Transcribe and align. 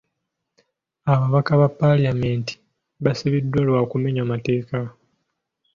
Ababaka 1.13 1.51
ba 1.59 1.67
paalamenti 1.79 2.53
baasibiddwa 3.03 3.59
lwa 3.67 3.81
kumenya 3.91 4.23
mateeka. 4.31 4.77